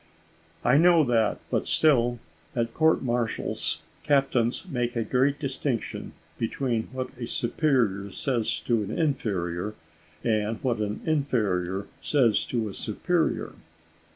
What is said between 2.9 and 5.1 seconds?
martials captains make a